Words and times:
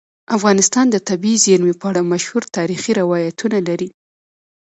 افغانستان 0.37 0.85
د 0.91 0.95
طبیعي 1.09 1.37
زیرمې 1.45 1.73
په 1.79 1.85
اړه 1.91 2.09
مشهور 2.11 2.43
تاریخی 2.57 2.91
روایتونه 3.01 3.57
لري. 3.67 3.89